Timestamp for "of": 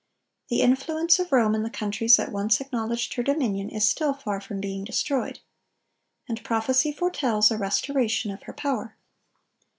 1.19-1.31, 8.31-8.41